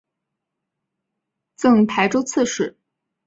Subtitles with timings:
[1.57, 2.75] 赠台州刺史。